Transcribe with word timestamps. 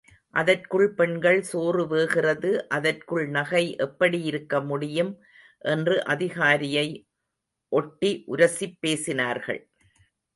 அதற்குள் 0.33 0.93
பெண்கள், 0.93 1.41
சோறு 1.41 1.87
வேகிறது, 1.87 2.67
அதற்குள் 2.69 3.27
நகை 3.29 3.75
எப்படி 3.75 4.21
இருக்க 4.21 4.61
முடியும் 4.61 5.11
என்று 5.65 6.03
அதிகாரியை 6.05 6.87
ஒட்டி 7.71 8.23
உரசிப் 8.27 8.77
பேசினார்கள். 8.87 9.61